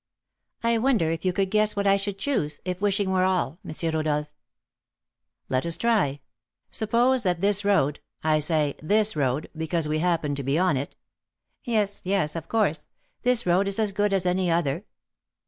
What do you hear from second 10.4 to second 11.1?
be on it"